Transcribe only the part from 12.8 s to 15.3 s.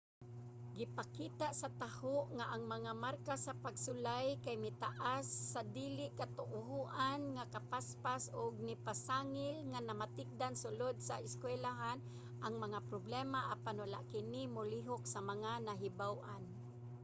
problema apan wala kini molihok sa